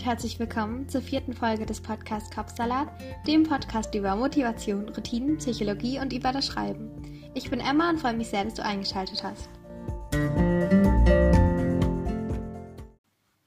[0.00, 2.88] und herzlich willkommen zur vierten Folge des Podcasts Kopfsalat,
[3.26, 6.90] dem Podcast über Motivation, Routinen, Psychologie und über das Schreiben.
[7.34, 9.50] Ich bin Emma und freue mich sehr, dass du eingeschaltet hast.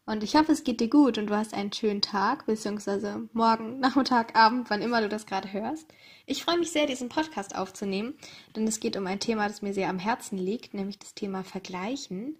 [0.05, 3.79] Und ich hoffe, es geht dir gut und du hast einen schönen Tag, beziehungsweise morgen,
[3.79, 5.91] Nachmittag, Abend, wann immer du das gerade hörst.
[6.27, 8.13] Ich freue mich sehr, diesen Podcast aufzunehmen,
[8.55, 11.43] denn es geht um ein Thema, das mir sehr am Herzen liegt, nämlich das Thema
[11.43, 12.35] Vergleichen.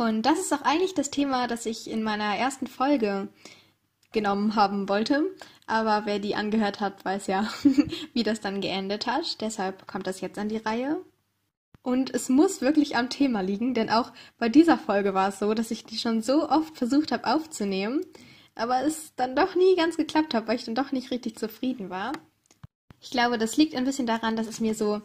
[0.00, 3.28] Und das ist auch eigentlich das Thema, das ich in meiner ersten Folge
[4.12, 5.26] genommen haben wollte.
[5.66, 7.46] Aber wer die angehört hat, weiß ja,
[8.14, 9.42] wie das dann geendet hat.
[9.42, 11.04] Deshalb kommt das jetzt an die Reihe.
[11.82, 15.52] Und es muss wirklich am Thema liegen, denn auch bei dieser Folge war es so,
[15.52, 18.00] dass ich die schon so oft versucht habe aufzunehmen,
[18.54, 21.90] aber es dann doch nie ganz geklappt hat, weil ich dann doch nicht richtig zufrieden
[21.90, 22.12] war.
[23.02, 25.02] Ich glaube, das liegt ein bisschen daran, dass es mir so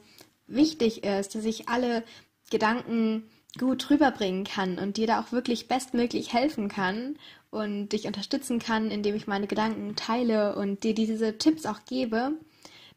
[0.47, 2.05] wichtig ist, dass ich alle
[2.49, 7.17] Gedanken gut rüberbringen kann und dir da auch wirklich bestmöglich helfen kann
[7.51, 12.33] und dich unterstützen kann, indem ich meine Gedanken teile und dir diese Tipps auch gebe,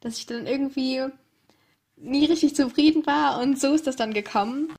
[0.01, 1.05] dass ich dann irgendwie
[1.97, 4.73] nie richtig zufrieden war und so ist das dann gekommen.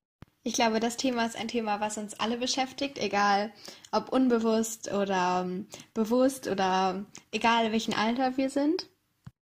[0.44, 3.52] Ich glaube, das Thema ist ein Thema, was uns alle beschäftigt, egal
[3.92, 8.88] ob unbewusst oder um, bewusst oder egal welchen Alter wir sind.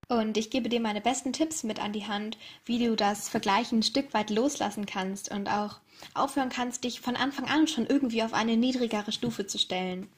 [0.08, 3.80] Und ich gebe dir meine besten Tipps mit an die Hand, wie du das Vergleichen
[3.80, 5.80] ein Stück weit loslassen kannst und auch
[6.14, 10.08] aufhören kannst, dich von Anfang an schon irgendwie auf eine niedrigere Stufe zu stellen.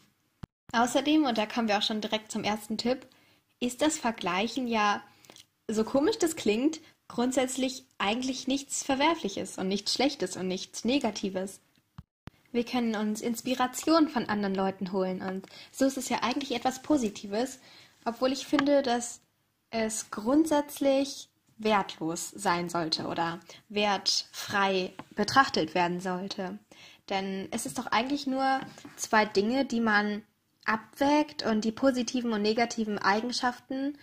[0.73, 3.07] Außerdem, und da kommen wir auch schon direkt zum ersten Tipp,
[3.61, 5.03] ist das Vergleichen ja,
[5.69, 11.61] so komisch das klingt, grundsätzlich eigentlich nichts Verwerfliches und nichts Schlechtes und nichts Negatives.
[12.53, 16.83] Wir können uns Inspiration von anderen Leuten holen und so ist es ja eigentlich etwas
[16.83, 17.59] Positives,
[18.05, 19.21] obwohl ich finde, dass
[19.71, 21.29] es grundsätzlich
[21.59, 26.59] wertlos sein sollte oder wertfrei betrachtet werden sollte.
[27.11, 28.61] Denn es ist doch eigentlich nur
[28.97, 30.23] zwei Dinge, die man
[30.65, 33.97] abwägt und die positiven und negativen Eigenschaften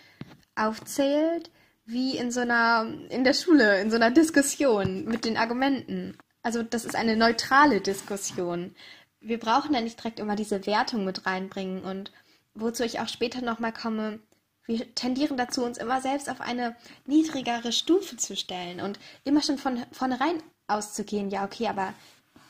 [0.55, 1.51] aufzählt,
[1.85, 6.17] wie in so einer, in der Schule, in so einer Diskussion mit den Argumenten.
[6.41, 8.75] Also das ist eine neutrale Diskussion.
[9.19, 12.11] Wir brauchen da nicht direkt immer diese Wertung mit reinbringen und
[12.55, 14.19] wozu ich auch später nochmal komme,
[14.65, 19.57] wir tendieren dazu, uns immer selbst auf eine niedrigere Stufe zu stellen und immer schon
[19.57, 21.93] von vornherein auszugehen, ja, okay, aber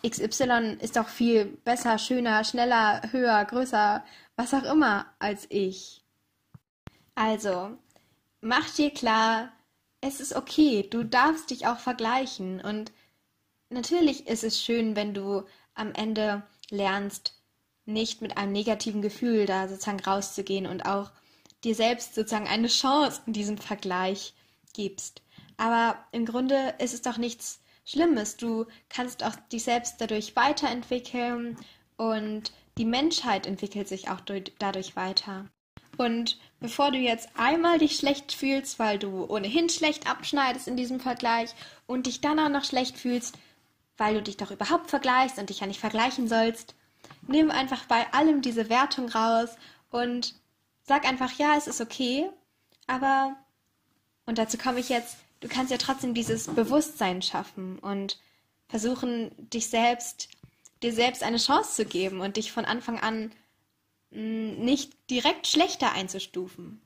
[0.07, 4.03] XY ist doch viel besser, schöner, schneller, höher, größer,
[4.35, 6.03] was auch immer als ich.
[7.15, 7.77] Also,
[8.41, 9.51] mach dir klar,
[10.01, 12.91] es ist okay, du darfst dich auch vergleichen und
[13.69, 15.43] natürlich ist es schön, wenn du
[15.73, 17.41] am Ende lernst,
[17.85, 21.11] nicht mit einem negativen Gefühl da sozusagen rauszugehen und auch
[21.65, 24.33] dir selbst sozusagen eine Chance in diesem Vergleich
[24.73, 25.21] gibst.
[25.57, 28.37] Aber im Grunde ist es doch nichts Schlimmes.
[28.37, 31.57] Du kannst auch dich selbst dadurch weiterentwickeln
[31.97, 34.21] und die Menschheit entwickelt sich auch
[34.59, 35.45] dadurch weiter.
[35.97, 40.99] Und bevor du jetzt einmal dich schlecht fühlst, weil du ohnehin schlecht abschneidest in diesem
[40.99, 41.55] Vergleich
[41.87, 43.37] und dich dann auch noch schlecht fühlst,
[43.97, 46.75] weil du dich doch überhaupt vergleichst und dich ja nicht vergleichen sollst,
[47.27, 49.51] nimm einfach bei allem diese Wertung raus
[49.89, 50.35] und
[50.87, 52.29] Sag einfach, ja, es ist okay,
[52.85, 53.35] aber,
[54.27, 58.19] und dazu komme ich jetzt, du kannst ja trotzdem dieses Bewusstsein schaffen und
[58.67, 60.29] versuchen, dich selbst,
[60.83, 63.31] dir selbst eine Chance zu geben und dich von Anfang an
[64.11, 66.79] mm, nicht direkt schlechter einzustufen.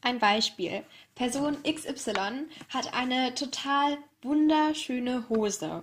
[0.00, 0.82] Ein Beispiel.
[1.14, 5.82] Person XY hat eine total wunderschöne Hose.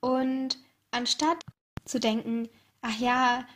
[0.00, 0.58] Und
[0.90, 1.42] anstatt
[1.86, 2.50] zu denken,
[2.82, 3.46] ach ja,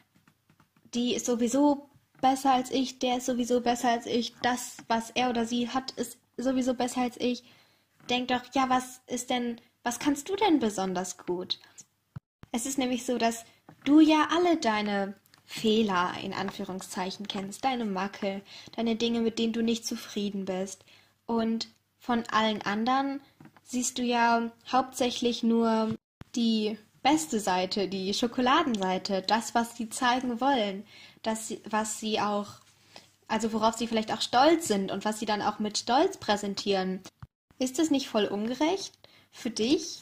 [0.95, 1.88] die ist sowieso
[2.21, 5.93] besser als ich, der ist sowieso besser als ich, das, was er oder sie hat,
[5.93, 7.45] ist sowieso besser als ich.
[8.11, 11.59] Denk doch, ja, was ist denn, was kannst du denn besonders gut?
[12.53, 13.45] Es ist nämlich so, dass
[13.85, 15.15] du ja alle deine
[15.45, 18.43] Fehler in Anführungszeichen kennst, deine Makel,
[18.77, 20.85] deine Dinge, mit denen du nicht zufrieden bist.
[21.27, 21.69] Und
[21.99, 23.21] von allen anderen
[23.63, 25.95] siehst du ja hauptsächlich nur
[26.35, 30.85] die beste Seite, die Schokoladenseite, das, was sie zeigen wollen,
[31.29, 32.47] das, was sie auch,
[33.27, 37.03] also worauf sie vielleicht auch stolz sind und was sie dann auch mit Stolz präsentieren.
[37.59, 38.99] Ist es nicht voll ungerecht
[39.31, 40.01] für dich?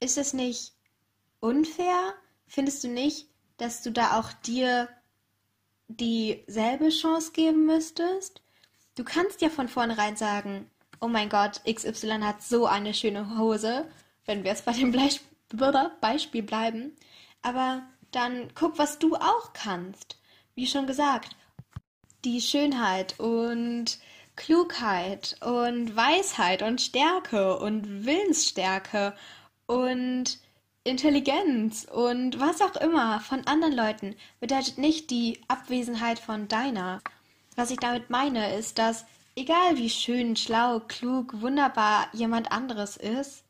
[0.00, 0.72] Ist es nicht
[1.40, 2.14] unfair?
[2.46, 3.28] Findest du nicht,
[3.58, 4.88] dass du da auch dir
[5.88, 8.40] dieselbe Chance geben müsstest?
[8.94, 10.70] Du kannst ja von vornherein sagen,
[11.00, 13.86] oh mein Gott, XY hat so eine schöne Hose,
[14.24, 14.92] wenn wir es bei dem
[16.00, 16.96] Beispiel bleiben,
[17.42, 20.16] aber dann guck, was du auch kannst.
[20.54, 21.34] Wie schon gesagt,
[22.24, 23.98] die Schönheit und
[24.36, 29.14] Klugheit und Weisheit und Stärke und Willensstärke
[29.66, 30.38] und
[30.84, 37.00] Intelligenz und was auch immer von anderen Leuten bedeutet nicht die Abwesenheit von deiner.
[37.56, 39.06] Was ich damit meine, ist, dass
[39.36, 43.44] egal wie schön, schlau, klug, wunderbar jemand anderes ist,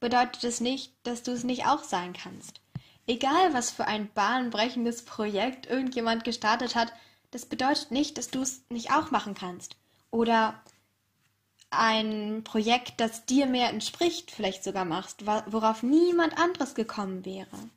[0.00, 2.60] bedeutet es nicht, dass du es nicht auch sein kannst.
[3.06, 6.92] Egal was für ein bahnbrechendes Projekt irgendjemand gestartet hat,
[7.30, 9.76] das bedeutet nicht, dass du es nicht auch machen kannst.
[10.10, 10.60] Oder
[11.70, 17.70] ein Projekt, das dir mehr entspricht, vielleicht sogar machst, worauf niemand anderes gekommen wäre.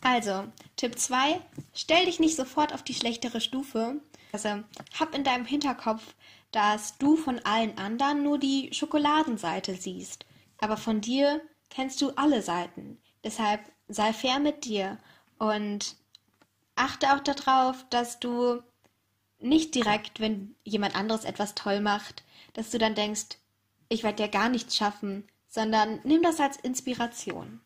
[0.00, 0.44] Also,
[0.76, 1.40] Tipp 2,
[1.74, 4.00] stell dich nicht sofort auf die schlechtere Stufe.
[4.32, 4.62] Also,
[4.98, 6.14] hab in deinem Hinterkopf,
[6.52, 10.24] dass du von allen anderen nur die Schokoladenseite siehst.
[10.58, 11.40] Aber von dir
[11.70, 12.98] kennst du alle Seiten.
[13.24, 14.98] Deshalb sei fair mit dir
[15.38, 15.96] und
[16.76, 18.62] achte auch darauf, dass du
[19.40, 22.24] nicht direkt, wenn jemand anderes etwas toll macht,
[22.54, 23.38] dass du dann denkst,
[23.88, 27.60] ich werde ja gar nichts schaffen, sondern nimm das als Inspiration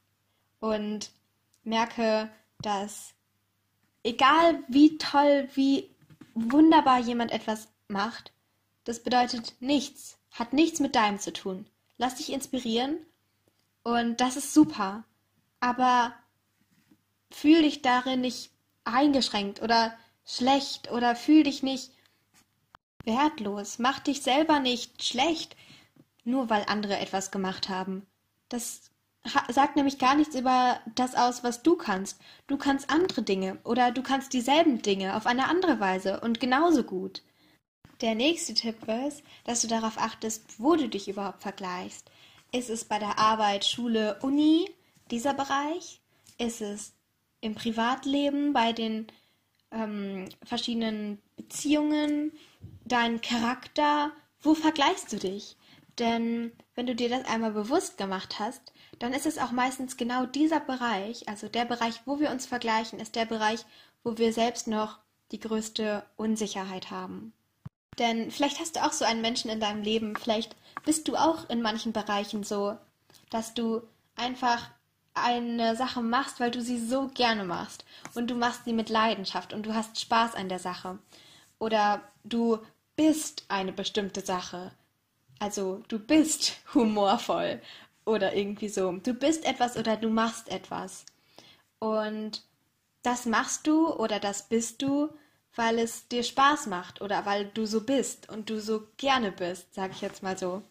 [0.60, 1.10] und
[1.64, 2.30] merke,
[2.60, 3.14] dass
[4.04, 5.90] egal wie toll, wie
[6.34, 8.32] wunderbar jemand etwas macht,
[8.84, 11.66] das bedeutet nichts, hat nichts mit deinem zu tun.
[11.98, 12.98] Lass dich inspirieren
[13.82, 15.04] und das ist super,
[15.62, 16.12] aber
[17.30, 18.50] fühl dich darin nicht
[18.84, 21.92] eingeschränkt oder schlecht oder fühl dich nicht
[23.04, 23.78] wertlos.
[23.78, 25.56] Mach dich selber nicht schlecht,
[26.24, 28.06] nur weil andere etwas gemacht haben.
[28.48, 28.90] Das
[29.48, 32.20] sagt nämlich gar nichts über das aus, was du kannst.
[32.48, 36.82] Du kannst andere Dinge oder du kannst dieselben Dinge auf eine andere Weise und genauso
[36.82, 37.22] gut.
[38.00, 42.10] Der nächste Tipp ist, dass du darauf achtest, wo du dich überhaupt vergleichst.
[42.50, 44.68] Ist es bei der Arbeit, Schule, Uni,
[45.12, 46.00] dieser Bereich?
[46.38, 46.94] Ist es
[47.40, 49.06] im Privatleben, bei den
[49.70, 52.32] ähm, verschiedenen Beziehungen,
[52.84, 54.10] dein Charakter,
[54.40, 55.56] wo vergleichst du dich?
[55.98, 60.26] Denn wenn du dir das einmal bewusst gemacht hast, dann ist es auch meistens genau
[60.26, 63.64] dieser Bereich, also der Bereich, wo wir uns vergleichen, ist der Bereich,
[64.02, 64.98] wo wir selbst noch
[65.32, 67.32] die größte Unsicherheit haben.
[67.98, 71.48] Denn vielleicht hast du auch so einen Menschen in deinem Leben, vielleicht bist du auch
[71.50, 72.76] in manchen Bereichen so,
[73.30, 73.82] dass du
[74.16, 74.70] einfach
[75.14, 79.52] eine Sache machst, weil du sie so gerne machst und du machst sie mit Leidenschaft
[79.52, 80.98] und du hast Spaß an der Sache.
[81.58, 82.58] Oder du
[82.96, 84.72] bist eine bestimmte Sache.
[85.38, 87.60] Also du bist humorvoll
[88.04, 88.92] oder irgendwie so.
[88.92, 91.04] Du bist etwas oder du machst etwas.
[91.78, 92.42] Und
[93.02, 95.10] das machst du oder das bist du,
[95.54, 99.74] weil es dir Spaß macht oder weil du so bist und du so gerne bist,
[99.74, 100.62] sag ich jetzt mal so.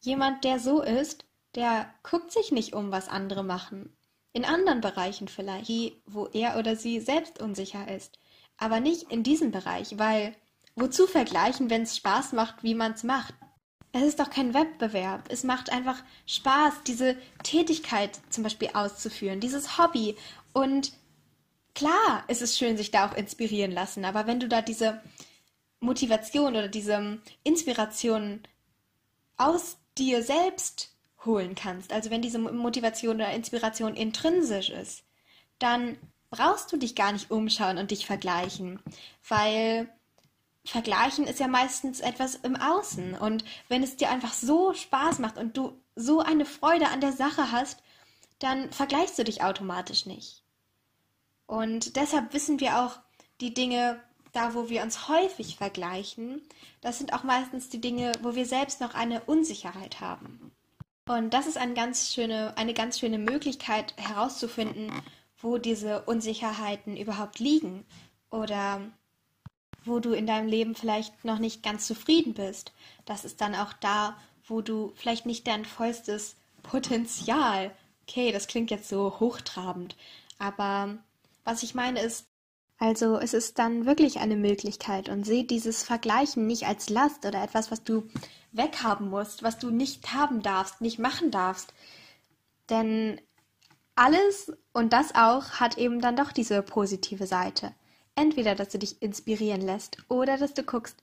[0.00, 3.96] Jemand, der so ist, der guckt sich nicht um, was andere machen.
[4.32, 5.70] In anderen Bereichen vielleicht,
[6.06, 8.18] wo er oder sie selbst unsicher ist.
[8.56, 10.34] Aber nicht in diesem Bereich, weil
[10.76, 13.34] wozu vergleichen, wenn es Spaß macht, wie man es macht?
[13.92, 15.24] Es ist doch kein Wettbewerb.
[15.30, 20.16] Es macht einfach Spaß, diese Tätigkeit zum Beispiel auszuführen, dieses Hobby.
[20.52, 20.92] Und
[21.74, 24.04] klar, ist es schön, sich da auch inspirieren lassen.
[24.04, 25.00] Aber wenn du da diese
[25.80, 28.42] Motivation oder diese Inspiration
[29.36, 35.04] aus dir selbst holen kannst, also wenn diese Motivation oder Inspiration intrinsisch ist,
[35.58, 35.98] dann
[36.30, 38.80] brauchst du dich gar nicht umschauen und dich vergleichen,
[39.28, 39.88] weil
[40.64, 43.14] Vergleichen ist ja meistens etwas im Außen.
[43.14, 47.12] Und wenn es dir einfach so Spaß macht und du so eine Freude an der
[47.12, 47.82] Sache hast,
[48.38, 50.44] dann vergleichst du dich automatisch nicht.
[51.46, 52.98] Und deshalb wissen wir auch,
[53.40, 56.42] die Dinge, da wo wir uns häufig vergleichen,
[56.82, 60.52] das sind auch meistens die Dinge, wo wir selbst noch eine Unsicherheit haben.
[61.08, 64.92] Und das ist eine ganz schöne, eine ganz schöne Möglichkeit herauszufinden,
[65.38, 67.86] wo diese Unsicherheiten überhaupt liegen
[68.30, 68.82] oder
[69.84, 72.72] wo du in deinem Leben vielleicht noch nicht ganz zufrieden bist.
[73.06, 77.70] Das ist dann auch da, wo du vielleicht nicht dein vollstes Potenzial.
[78.02, 79.96] Okay, das klingt jetzt so hochtrabend,
[80.38, 80.98] aber
[81.44, 82.26] was ich meine ist,
[82.78, 87.42] also es ist dann wirklich eine Möglichkeit und seht dieses Vergleichen nicht als Last oder
[87.42, 88.08] etwas, was du
[88.52, 91.74] weghaben musst, was du nicht haben darfst, nicht machen darfst.
[92.70, 93.20] Denn
[93.96, 97.74] alles und das auch hat eben dann doch diese positive Seite.
[98.14, 100.96] Entweder, dass du dich inspirieren lässt oder dass du guckst,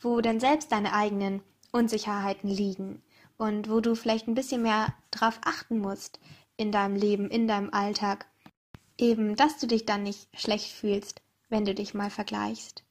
[0.00, 3.02] wo denn selbst deine eigenen Unsicherheiten liegen
[3.38, 6.20] und wo du vielleicht ein bisschen mehr drauf achten musst
[6.58, 8.26] in deinem Leben, in deinem Alltag.
[8.98, 12.82] Eben, dass du dich dann nicht schlecht fühlst, wenn du dich mal vergleichst.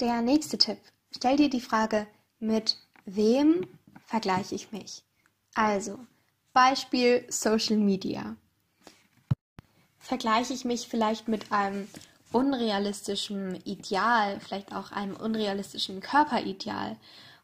[0.00, 0.78] Der nächste Tipp.
[1.14, 2.06] Stell dir die Frage,
[2.38, 3.66] mit wem
[4.06, 5.02] vergleiche ich mich?
[5.54, 5.98] Also,
[6.52, 8.36] Beispiel Social Media
[10.02, 11.88] vergleiche ich mich vielleicht mit einem
[12.32, 16.96] unrealistischen Ideal, vielleicht auch einem unrealistischen Körperideal?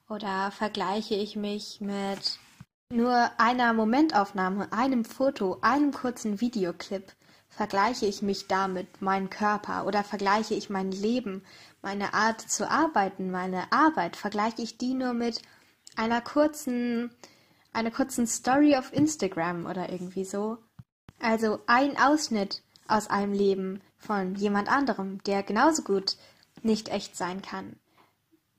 [0.09, 2.39] Oder vergleiche ich mich mit
[2.91, 7.13] Nur einer Momentaufnahme, einem Foto, einem kurzen Videoclip
[7.59, 11.43] vergleiche ich mich damit, meinen Körper oder vergleiche ich mein Leben,
[11.83, 15.43] meine Art zu arbeiten, meine Arbeit, vergleiche ich die nur mit
[15.97, 17.11] einer kurzen,
[17.73, 20.59] einer kurzen Story auf Instagram oder irgendwie so.
[21.19, 26.17] Also ein Ausschnitt aus einem Leben von jemand anderem, der genauso gut
[26.63, 27.75] nicht echt sein kann.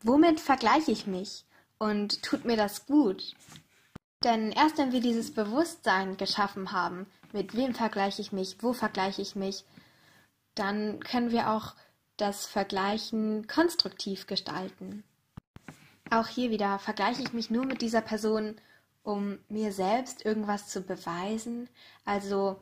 [0.03, 1.45] Womit vergleiche ich mich?
[1.77, 3.33] Und tut mir das gut?
[4.23, 9.21] Denn erst wenn wir dieses Bewusstsein geschaffen haben, mit wem vergleiche ich mich, wo vergleiche
[9.21, 9.63] ich mich,
[10.55, 11.75] dann können wir auch
[12.17, 15.03] das Vergleichen konstruktiv gestalten.
[16.09, 18.59] Auch hier wieder vergleiche ich mich nur mit dieser Person,
[19.03, 21.69] um mir selbst irgendwas zu beweisen,
[22.03, 22.59] also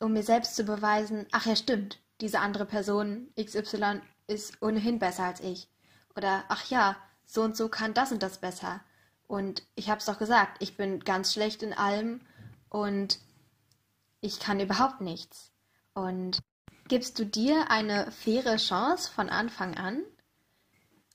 [0.00, 5.24] um mir selbst zu beweisen, ach ja stimmt, diese andere Person XY ist ohnehin besser
[5.24, 5.68] als ich.
[6.16, 6.96] Oder ach ja,
[7.26, 8.80] so und so kann das und das besser.
[9.26, 12.20] Und ich hab's doch gesagt, ich bin ganz schlecht in allem
[12.68, 13.18] und
[14.20, 15.50] ich kann überhaupt nichts.
[15.94, 16.38] Und
[16.88, 20.02] gibst du dir eine faire Chance von Anfang an?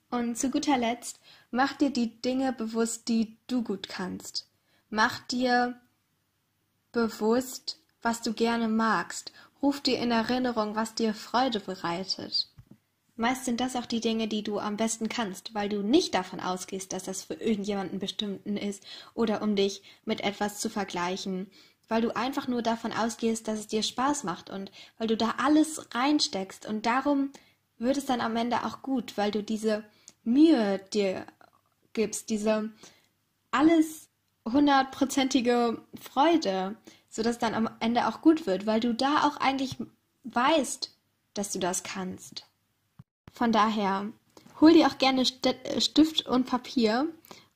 [0.09, 1.19] Und zu guter Letzt,
[1.51, 4.47] mach dir die Dinge bewusst, die du gut kannst.
[4.89, 5.79] Mach dir
[6.91, 9.31] bewusst, was du gerne magst.
[9.61, 12.47] Ruf dir in Erinnerung, was dir Freude bereitet.
[13.19, 16.39] Meist sind das auch die Dinge, die du am besten kannst, weil du nicht davon
[16.39, 18.83] ausgehst, dass das für irgendjemanden bestimmten ist
[19.13, 21.47] oder um dich mit etwas zu vergleichen
[21.89, 25.35] weil du einfach nur davon ausgehst, dass es dir Spaß macht und weil du da
[25.37, 27.31] alles reinsteckst und darum
[27.77, 29.83] wird es dann am Ende auch gut, weil du diese
[30.23, 31.25] Mühe dir
[31.93, 32.69] gibst, diese
[33.51, 34.09] alles
[34.45, 36.75] hundertprozentige Freude,
[37.09, 39.77] sodass dann am Ende auch gut wird, weil du da auch eigentlich
[40.23, 40.95] weißt,
[41.33, 42.45] dass du das kannst.
[43.31, 44.07] Von daher,
[44.59, 47.07] hol dir auch gerne Stift und Papier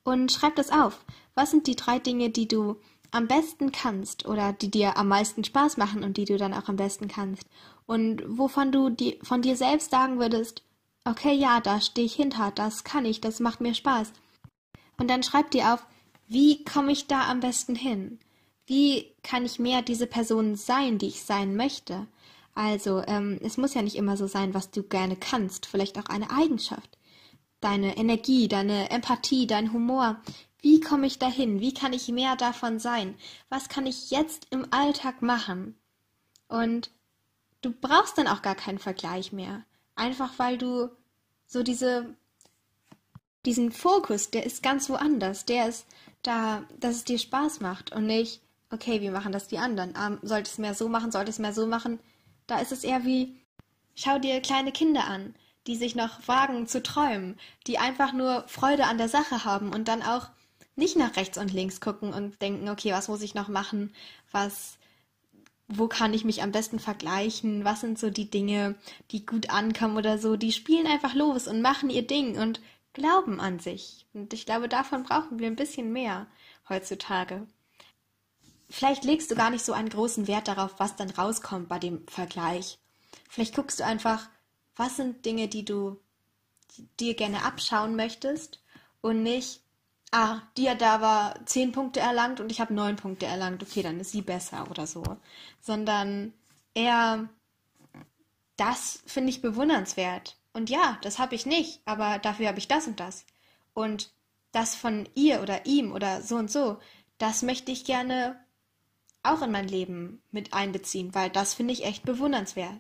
[0.03, 1.03] und schreib das auf.
[1.35, 2.77] Was sind die drei Dinge, die du
[3.11, 6.67] am besten kannst oder die dir am meisten Spaß machen und die du dann auch
[6.67, 7.47] am besten kannst
[7.85, 10.63] und wovon du die, von dir selbst sagen würdest,
[11.05, 14.13] okay, ja, da stehe ich hinter, das kann ich, das macht mir Spaß.
[14.97, 15.85] Und dann schreib dir auf,
[16.27, 18.19] wie komme ich da am besten hin?
[18.65, 22.07] Wie kann ich mehr diese Person sein, die ich sein möchte?
[22.55, 26.05] Also, ähm, es muss ja nicht immer so sein, was du gerne kannst, vielleicht auch
[26.05, 26.97] eine Eigenschaft.
[27.61, 30.21] Deine Energie, deine Empathie, dein Humor,
[30.63, 31.59] wie komme ich dahin?
[31.59, 33.15] Wie kann ich mehr davon sein?
[33.49, 35.75] Was kann ich jetzt im Alltag machen?
[36.47, 36.89] Und
[37.61, 39.65] du brauchst dann auch gar keinen Vergleich mehr.
[39.95, 40.89] Einfach weil du
[41.45, 42.15] so diese,
[43.45, 45.45] diesen Fokus, der ist ganz woanders.
[45.45, 45.85] Der ist
[46.21, 49.93] da, dass es dir Spaß macht und nicht, okay, wie machen das die anderen?
[50.01, 51.99] Ähm, sollte es mehr so machen, sollte es mehr so machen?
[52.47, 53.35] Da ist es eher wie,
[53.95, 55.35] schau dir kleine Kinder an,
[55.67, 59.87] die sich noch wagen zu träumen, die einfach nur Freude an der Sache haben und
[59.87, 60.29] dann auch
[60.75, 63.93] nicht nach rechts und links gucken und denken, okay, was muss ich noch machen?
[64.31, 64.77] Was,
[65.67, 67.63] wo kann ich mich am besten vergleichen?
[67.63, 68.75] Was sind so die Dinge,
[69.11, 70.35] die gut ankommen oder so?
[70.35, 72.59] Die spielen einfach los und machen ihr Ding und
[72.93, 74.05] glauben an sich.
[74.13, 76.27] Und ich glaube, davon brauchen wir ein bisschen mehr
[76.69, 77.47] heutzutage.
[78.75, 82.07] Vielleicht legst du gar nicht so einen großen Wert darauf, was dann rauskommt bei dem
[82.07, 82.79] Vergleich.
[83.29, 84.27] Vielleicht guckst du einfach,
[84.75, 85.99] was sind Dinge, die du
[86.99, 88.63] dir gerne abschauen möchtest
[89.01, 89.61] und nicht,
[90.11, 93.83] ah, die hat da aber zehn Punkte erlangt und ich habe neun Punkte erlangt, okay,
[93.83, 95.03] dann ist sie besser oder so.
[95.61, 96.33] Sondern
[96.73, 97.29] eher,
[98.57, 100.35] das finde ich bewundernswert.
[100.51, 103.27] Und ja, das habe ich nicht, aber dafür habe ich das und das.
[103.75, 104.11] Und
[104.51, 106.79] das von ihr oder ihm oder so und so,
[107.19, 108.42] das möchte ich gerne
[109.23, 112.79] auch in mein Leben mit einbeziehen, weil das finde ich echt bewundernswert.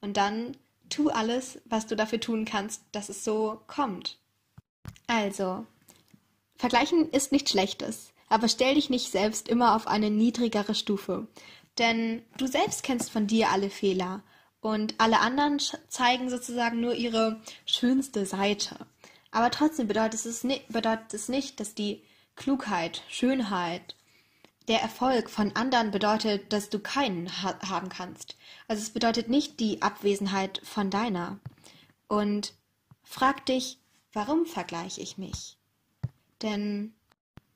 [0.00, 0.56] Und dann
[0.88, 4.18] tu alles, was du dafür tun kannst, dass es so kommt.
[5.06, 5.66] Also,
[6.56, 11.28] Vergleichen ist nichts Schlechtes, aber stell dich nicht selbst immer auf eine niedrigere Stufe.
[11.78, 14.22] Denn du selbst kennst von dir alle Fehler
[14.60, 15.58] und alle anderen
[15.88, 18.86] zeigen sozusagen nur ihre schönste Seite.
[19.30, 22.02] Aber trotzdem bedeutet es, bedeutet es nicht, dass die
[22.36, 23.96] Klugheit, Schönheit,
[24.68, 28.36] der Erfolg von anderen bedeutet, dass du keinen ha haben kannst.
[28.68, 31.38] Also es bedeutet nicht die Abwesenheit von deiner.
[32.08, 32.54] Und
[33.02, 33.78] frag dich,
[34.12, 35.56] warum vergleiche ich mich?
[36.42, 36.94] Denn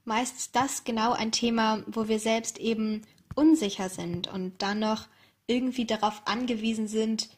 [0.04, 3.02] meist ist das genau ein Thema, wo wir selbst eben
[3.34, 5.06] unsicher sind und dann noch
[5.46, 7.28] irgendwie darauf angewiesen sind,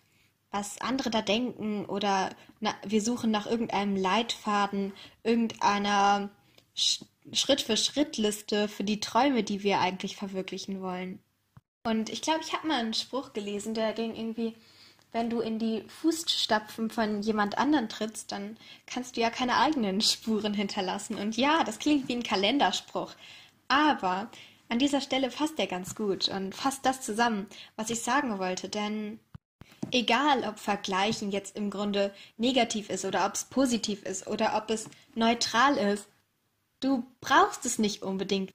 [0.50, 6.30] was andere da denken oder na, wir suchen nach irgendeinem Leitfaden, irgendeiner
[7.32, 11.20] Schritt-für-Schritt-Liste für die Träume, die wir eigentlich verwirklichen wollen.
[11.84, 14.54] Und ich glaube, ich habe mal einen Spruch gelesen, der ging irgendwie,
[15.12, 18.56] wenn du in die Fußstapfen von jemand anderen trittst, dann
[18.86, 21.16] kannst du ja keine eigenen Spuren hinterlassen.
[21.16, 23.12] Und ja, das klingt wie ein Kalenderspruch.
[23.68, 24.30] Aber
[24.68, 28.68] an dieser Stelle fasst er ganz gut und fasst das zusammen, was ich sagen wollte,
[28.68, 29.18] denn
[29.90, 34.70] egal ob Vergleichen jetzt im Grunde negativ ist oder ob es positiv ist oder ob
[34.70, 36.06] es neutral ist,
[36.80, 38.52] du brauchst es nicht unbedingt.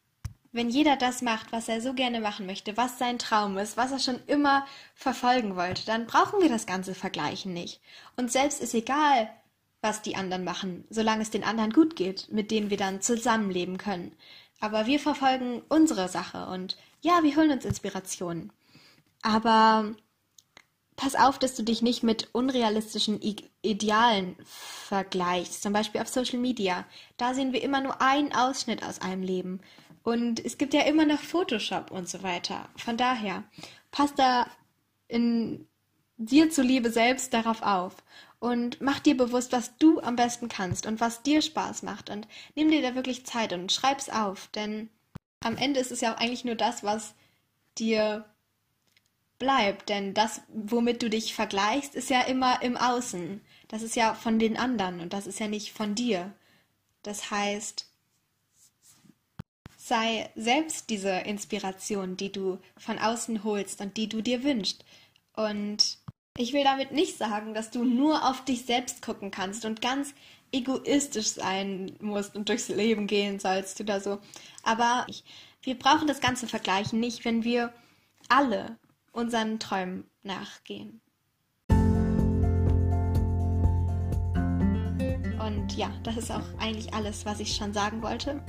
[0.51, 3.91] Wenn jeder das macht, was er so gerne machen möchte, was sein Traum ist, was
[3.91, 7.81] er schon immer verfolgen wollte, dann brauchen wir das ganze Vergleichen nicht.
[8.17, 9.29] Und selbst ist egal,
[9.81, 13.77] was die anderen machen, solange es den anderen gut geht, mit denen wir dann zusammenleben
[13.77, 14.15] können.
[14.59, 18.53] Aber wir verfolgen unsere Sache und ja, wir holen uns Inspirationen.
[19.23, 19.93] Aber
[20.95, 25.63] pass auf, dass du dich nicht mit unrealistischen I Idealen vergleichst.
[25.63, 26.85] Zum Beispiel auf Social Media.
[27.17, 29.61] Da sehen wir immer nur einen Ausschnitt aus einem Leben.
[30.03, 32.67] Und es gibt ja immer noch Photoshop und so weiter.
[32.75, 33.43] Von daher,
[33.91, 34.47] pass da
[35.07, 35.67] in
[36.17, 37.95] dir zuliebe selbst darauf auf
[38.39, 42.27] und mach dir bewusst, was du am besten kannst und was dir Spaß macht und
[42.55, 44.89] nimm dir da wirklich Zeit und schreib's auf, denn
[45.39, 47.13] am Ende ist es ja auch eigentlich nur das, was
[47.77, 48.25] dir
[49.43, 53.41] bleibt, denn das, womit du dich vergleichst, ist ja immer im Außen.
[53.67, 56.33] Das ist ja von den anderen und das ist ja nicht von dir.
[57.03, 57.85] Das heißt,
[59.75, 64.85] sei selbst diese Inspiration, die du von außen holst und die du dir wünschst.
[65.35, 65.97] Und
[66.37, 70.13] ich will damit nicht sagen, dass du nur auf dich selbst gucken kannst und ganz
[70.53, 74.19] egoistisch sein musst und durchs Leben gehen sollst oder so.
[74.63, 75.05] Aber
[75.63, 77.73] wir brauchen das ganze Vergleichen nicht, wenn wir
[78.29, 78.77] alle
[79.13, 80.99] unseren Träumen nachgehen.
[85.39, 88.41] Und ja, das ist auch eigentlich alles, was ich schon sagen wollte.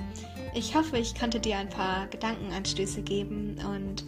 [0.54, 4.04] Ich hoffe, ich konnte dir ein paar Gedankenanstöße geben und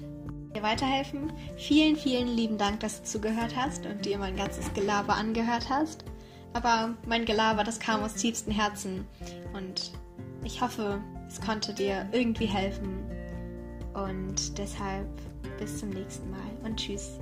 [0.54, 1.32] dir weiterhelfen.
[1.56, 6.04] Vielen, vielen lieben Dank, dass du zugehört hast und dir mein ganzes Gelaber angehört hast.
[6.52, 9.06] Aber mein Gelaber, das kam aus tiefstem Herzen
[9.52, 9.92] und
[10.44, 13.04] ich hoffe, es konnte dir irgendwie helfen.
[13.94, 15.08] Und deshalb
[15.58, 17.18] bis zum nächsten Mal und tschüss.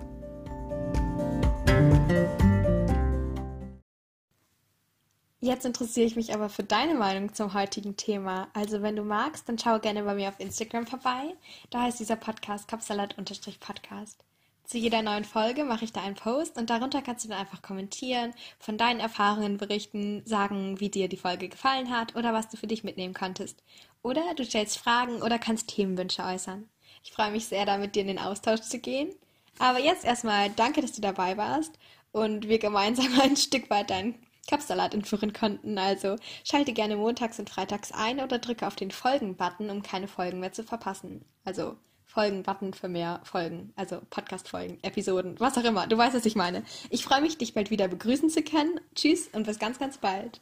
[5.45, 8.49] Jetzt interessiere ich mich aber für deine Meinung zum heutigen Thema.
[8.55, 11.37] Also wenn du magst, dann schau gerne bei mir auf Instagram vorbei.
[11.69, 14.25] Da heißt dieser Podcast Kapsalat-Podcast.
[14.65, 17.61] Zu jeder neuen Folge mache ich da einen Post und darunter kannst du dann einfach
[17.61, 22.57] kommentieren, von deinen Erfahrungen berichten, sagen, wie dir die Folge gefallen hat oder was du
[22.57, 23.63] für dich mitnehmen konntest.
[24.03, 26.71] Oder du stellst Fragen oder kannst Themenwünsche äußern.
[27.05, 29.15] Ich freue mich sehr, da mit dir in den Austausch zu gehen.
[29.59, 31.79] Aber jetzt erstmal danke, dass du dabei warst
[32.13, 34.15] und wir gemeinsam ein Stück weit dein
[34.49, 35.79] Kapsalat entführen konnten.
[35.79, 40.41] Also schalte gerne montags und freitags ein oder drücke auf den Folgen-Button, um keine Folgen
[40.41, 41.25] mehr zu verpassen.
[41.45, 45.87] Also Folgen-Button für mehr Folgen, also Podcast-Folgen, Episoden, was auch immer.
[45.87, 46.63] Du weißt, was ich meine.
[46.89, 48.81] Ich freue mich, dich bald wieder begrüßen zu können.
[48.95, 50.41] Tschüss und bis ganz, ganz bald.